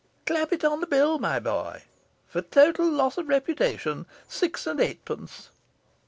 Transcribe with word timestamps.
'Clap 0.25 0.51
it 0.51 0.63
in 0.63 0.79
the 0.79 0.87
bill, 0.87 1.19
my 1.19 1.37
boy. 1.39 1.83
"For 2.27 2.41
total 2.41 2.89
loss 2.89 3.19
of 3.19 3.27
reputation, 3.29 4.07
six 4.27 4.65
and 4.65 4.79
eightpence." 4.81 5.51